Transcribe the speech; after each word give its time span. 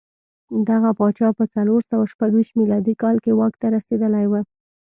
دغه 0.69 0.89
پاچا 0.99 1.29
په 1.37 1.43
څلور 1.53 1.81
سوه 1.89 2.05
شپږ 2.11 2.29
ویشت 2.33 2.53
میلادي 2.59 2.93
کال 3.01 3.15
کې 3.23 3.31
واک 3.39 3.53
ته 3.61 3.67
رسېدلی 3.75 4.25
و 4.27 4.33